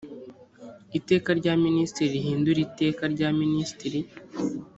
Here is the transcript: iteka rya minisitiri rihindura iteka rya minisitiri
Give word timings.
iteka 0.97 1.29
rya 1.39 1.53
minisitiri 1.65 2.13
rihindura 2.15 2.59
iteka 2.67 3.03
rya 3.13 3.29
minisitiri 3.39 3.99